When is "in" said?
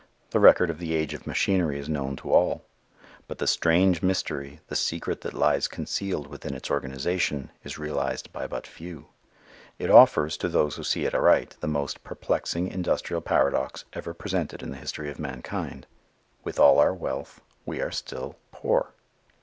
14.63-14.71